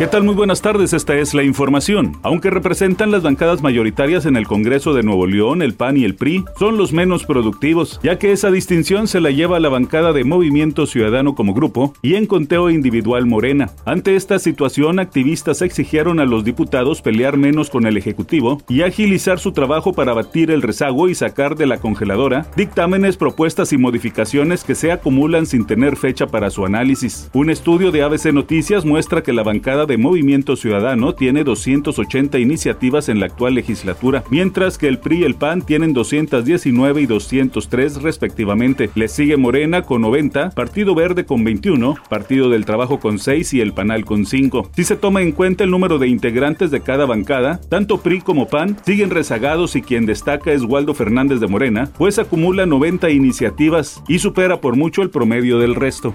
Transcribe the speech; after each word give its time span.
¿Qué 0.00 0.06
tal? 0.06 0.24
Muy 0.24 0.34
buenas 0.34 0.62
tardes, 0.62 0.94
esta 0.94 1.14
es 1.18 1.34
la 1.34 1.42
información. 1.42 2.16
Aunque 2.22 2.48
representan 2.48 3.10
las 3.10 3.22
bancadas 3.22 3.60
mayoritarias 3.60 4.24
en 4.24 4.36
el 4.36 4.46
Congreso 4.46 4.94
de 4.94 5.02
Nuevo 5.02 5.26
León, 5.26 5.60
el 5.60 5.74
PAN 5.74 5.98
y 5.98 6.04
el 6.06 6.14
PRI, 6.14 6.42
son 6.58 6.78
los 6.78 6.94
menos 6.94 7.26
productivos, 7.26 8.00
ya 8.02 8.18
que 8.18 8.32
esa 8.32 8.50
distinción 8.50 9.08
se 9.08 9.20
la 9.20 9.30
lleva 9.30 9.58
a 9.58 9.60
la 9.60 9.68
bancada 9.68 10.14
de 10.14 10.24
Movimiento 10.24 10.86
Ciudadano 10.86 11.34
como 11.34 11.52
grupo 11.52 11.92
y 12.00 12.14
en 12.14 12.24
conteo 12.24 12.70
individual 12.70 13.26
Morena. 13.26 13.72
Ante 13.84 14.16
esta 14.16 14.38
situación, 14.38 15.00
activistas 15.00 15.60
exigieron 15.60 16.18
a 16.18 16.24
los 16.24 16.44
diputados 16.44 17.02
pelear 17.02 17.36
menos 17.36 17.68
con 17.68 17.84
el 17.84 17.98
Ejecutivo 17.98 18.62
y 18.70 18.80
agilizar 18.80 19.38
su 19.38 19.52
trabajo 19.52 19.92
para 19.92 20.14
batir 20.14 20.50
el 20.50 20.62
rezago 20.62 21.10
y 21.10 21.14
sacar 21.14 21.56
de 21.56 21.66
la 21.66 21.76
congeladora 21.76 22.46
dictámenes, 22.56 23.18
propuestas 23.18 23.74
y 23.74 23.76
modificaciones 23.76 24.64
que 24.64 24.76
se 24.76 24.92
acumulan 24.92 25.44
sin 25.44 25.66
tener 25.66 25.96
fecha 25.96 26.26
para 26.26 26.48
su 26.48 26.64
análisis. 26.64 27.28
Un 27.34 27.50
estudio 27.50 27.90
de 27.90 28.02
ABC 28.02 28.32
Noticias 28.32 28.86
muestra 28.86 29.22
que 29.22 29.34
la 29.34 29.42
bancada 29.42 29.89
de 29.90 29.98
Movimiento 29.98 30.54
Ciudadano 30.54 31.14
tiene 31.14 31.42
280 31.42 32.38
iniciativas 32.38 33.08
en 33.08 33.18
la 33.18 33.26
actual 33.26 33.54
legislatura, 33.54 34.22
mientras 34.30 34.78
que 34.78 34.86
el 34.86 35.00
PRI 35.00 35.18
y 35.18 35.24
el 35.24 35.34
PAN 35.34 35.62
tienen 35.62 35.92
219 35.92 37.02
y 37.02 37.06
203 37.06 38.02
respectivamente. 38.02 38.88
Le 38.94 39.08
sigue 39.08 39.36
Morena 39.36 39.82
con 39.82 40.02
90, 40.02 40.50
Partido 40.50 40.94
Verde 40.94 41.26
con 41.26 41.42
21, 41.42 41.96
Partido 42.08 42.48
del 42.48 42.64
Trabajo 42.64 43.00
con 43.00 43.18
6 43.18 43.52
y 43.54 43.60
el 43.60 43.72
Panal 43.72 44.04
con 44.04 44.26
5. 44.26 44.70
Si 44.76 44.84
se 44.84 44.96
toma 44.96 45.22
en 45.22 45.32
cuenta 45.32 45.64
el 45.64 45.70
número 45.70 45.98
de 45.98 46.06
integrantes 46.06 46.70
de 46.70 46.80
cada 46.80 47.04
bancada, 47.04 47.60
tanto 47.68 47.98
PRI 47.98 48.20
como 48.20 48.46
PAN 48.46 48.76
siguen 48.86 49.10
rezagados 49.10 49.74
y 49.74 49.82
quien 49.82 50.06
destaca 50.06 50.52
es 50.52 50.62
Waldo 50.62 50.94
Fernández 50.94 51.40
de 51.40 51.48
Morena, 51.48 51.90
pues 51.98 52.20
acumula 52.20 52.64
90 52.64 53.10
iniciativas 53.10 54.02
y 54.06 54.20
supera 54.20 54.60
por 54.60 54.76
mucho 54.76 55.02
el 55.02 55.10
promedio 55.10 55.58
del 55.58 55.74
resto. 55.74 56.14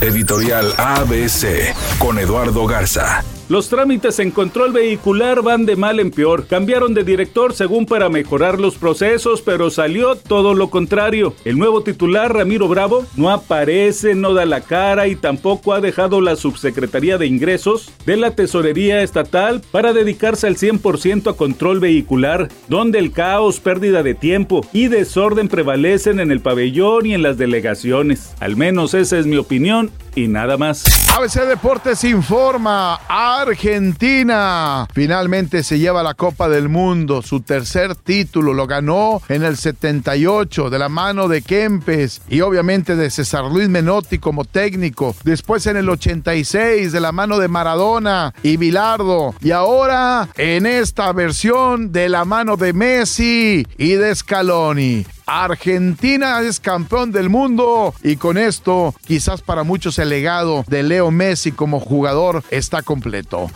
Editorial 0.00 0.72
ABC 0.78 1.74
con 1.98 2.18
Eduardo 2.18 2.66
Garza. 2.66 3.09
Guerra. 3.10 3.39
Los 3.50 3.68
trámites 3.68 4.20
en 4.20 4.30
control 4.30 4.72
vehicular 4.72 5.42
van 5.42 5.66
de 5.66 5.74
mal 5.74 5.98
en 5.98 6.12
peor. 6.12 6.46
Cambiaron 6.46 6.94
de 6.94 7.02
director 7.02 7.52
según 7.52 7.84
para 7.84 8.08
mejorar 8.08 8.60
los 8.60 8.76
procesos, 8.76 9.42
pero 9.42 9.70
salió 9.70 10.14
todo 10.14 10.54
lo 10.54 10.70
contrario. 10.70 11.34
El 11.44 11.58
nuevo 11.58 11.82
titular, 11.82 12.32
Ramiro 12.32 12.68
Bravo, 12.68 13.06
no 13.16 13.28
aparece, 13.28 14.14
no 14.14 14.34
da 14.34 14.44
la 14.44 14.60
cara 14.60 15.08
y 15.08 15.16
tampoco 15.16 15.72
ha 15.72 15.80
dejado 15.80 16.20
la 16.20 16.36
subsecretaría 16.36 17.18
de 17.18 17.26
ingresos 17.26 17.90
de 18.06 18.18
la 18.18 18.36
Tesorería 18.36 19.02
Estatal 19.02 19.62
para 19.72 19.92
dedicarse 19.92 20.46
al 20.46 20.56
100% 20.56 21.32
a 21.32 21.36
control 21.36 21.80
vehicular, 21.80 22.46
donde 22.68 23.00
el 23.00 23.10
caos, 23.10 23.58
pérdida 23.58 24.04
de 24.04 24.14
tiempo 24.14 24.60
y 24.72 24.86
desorden 24.86 25.48
prevalecen 25.48 26.20
en 26.20 26.30
el 26.30 26.38
pabellón 26.38 27.04
y 27.04 27.14
en 27.14 27.24
las 27.24 27.36
delegaciones. 27.36 28.32
Al 28.38 28.54
menos 28.56 28.94
esa 28.94 29.18
es 29.18 29.26
mi 29.26 29.38
opinión 29.38 29.90
y 30.14 30.28
nada 30.28 30.56
más. 30.56 30.84
ABC 31.16 31.46
Deportes 31.46 32.04
informa, 32.04 32.94
Argentina. 33.40 34.86
Finalmente 34.92 35.62
se 35.62 35.78
lleva 35.78 36.02
la 36.02 36.14
Copa 36.14 36.48
del 36.48 36.68
Mundo, 36.68 37.22
su 37.22 37.40
tercer 37.40 37.94
título 37.94 38.52
lo 38.52 38.66
ganó 38.66 39.22
en 39.28 39.42
el 39.42 39.56
78 39.56 40.70
de 40.70 40.78
la 40.78 40.88
mano 40.88 41.28
de 41.28 41.42
Kempes 41.42 42.22
y 42.28 42.42
obviamente 42.42 42.96
de 42.96 43.10
César 43.10 43.44
Luis 43.44 43.68
Menotti 43.68 44.18
como 44.18 44.44
técnico, 44.44 45.14
después 45.24 45.66
en 45.66 45.76
el 45.76 45.88
86 45.88 46.92
de 46.92 47.00
la 47.00 47.12
mano 47.12 47.38
de 47.38 47.48
Maradona 47.48 48.34
y 48.42 48.56
Bilardo. 48.56 49.34
Y 49.40 49.52
ahora 49.52 50.28
en 50.36 50.66
esta 50.66 51.12
versión 51.12 51.92
de 51.92 52.08
la 52.08 52.24
mano 52.24 52.56
de 52.56 52.72
Messi 52.72 53.66
y 53.78 53.92
de 53.92 54.14
Scaloni. 54.14 55.06
Argentina 55.32 56.40
es 56.40 56.58
campeón 56.58 57.12
del 57.12 57.28
mundo 57.28 57.94
y 58.02 58.16
con 58.16 58.36
esto 58.36 58.92
quizás 59.06 59.42
para 59.42 59.62
muchos 59.62 59.96
el 60.00 60.08
legado 60.08 60.64
de 60.66 60.82
Leo 60.82 61.12
Messi 61.12 61.52
como 61.52 61.78
jugador 61.78 62.42
está 62.50 62.82
completo. 62.82 63.48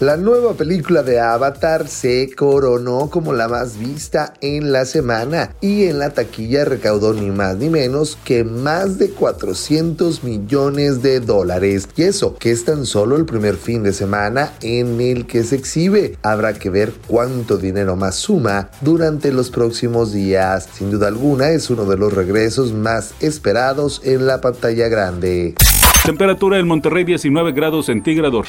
La 0.00 0.16
nueva 0.16 0.54
película 0.54 1.04
de 1.04 1.20
Avatar 1.20 1.86
se 1.86 2.34
coronó 2.34 3.08
como 3.08 3.32
la 3.32 3.46
más 3.46 3.78
vista 3.78 4.34
en 4.40 4.72
la 4.72 4.84
semana 4.84 5.54
y 5.60 5.84
en 5.84 6.00
la 6.00 6.10
taquilla 6.10 6.64
recaudó 6.64 7.14
ni 7.14 7.30
más 7.30 7.56
ni 7.56 7.68
menos 7.68 8.18
que 8.24 8.42
más 8.42 8.98
de 8.98 9.10
400 9.10 10.24
millones 10.24 11.02
de 11.02 11.20
dólares. 11.20 11.88
Y 11.94 12.02
eso, 12.02 12.36
que 12.36 12.50
es 12.50 12.64
tan 12.64 12.84
solo 12.84 13.16
el 13.16 13.26
primer 13.26 13.56
fin 13.56 13.84
de 13.84 13.92
semana 13.92 14.52
en 14.60 15.00
el 15.00 15.26
que 15.26 15.44
se 15.44 15.54
exhibe. 15.54 16.18
Habrá 16.22 16.54
que 16.54 16.70
ver 16.70 16.92
cuánto 17.06 17.56
dinero 17.56 17.94
más 17.94 18.16
suma 18.16 18.70
durante 18.80 19.30
los 19.30 19.50
próximos 19.50 20.12
días. 20.12 20.68
Sin 20.72 20.90
duda 20.90 21.06
alguna 21.06 21.50
es 21.50 21.70
uno 21.70 21.84
de 21.84 21.96
los 21.96 22.12
regresos 22.12 22.72
más 22.72 23.14
esperados 23.20 24.00
en 24.04 24.26
la 24.26 24.40
pantalla 24.40 24.88
grande. 24.88 25.54
Temperatura 26.04 26.58
en 26.58 26.66
Monterrey 26.66 27.04
19 27.04 27.52
grados 27.52 27.86
centígrados. 27.86 28.48